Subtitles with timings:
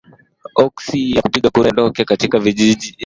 [0.63, 2.99] oksi ya kupigia kura yaondoke katika vijiji ambavyo